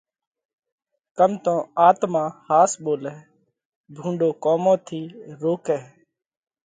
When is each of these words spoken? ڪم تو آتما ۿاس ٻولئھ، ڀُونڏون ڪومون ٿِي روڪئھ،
ڪم 1.17 1.31
تو 1.45 1.55
آتما 1.89 2.23
ۿاس 2.47 2.71
ٻولئھ، 2.83 3.19
ڀُونڏون 3.95 4.31
ڪومون 4.43 4.75
ٿِي 4.85 5.01
روڪئھ، 5.41 5.83